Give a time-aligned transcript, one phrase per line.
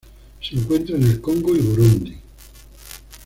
[0.41, 2.17] Se encuentra en el Congo y Burundi.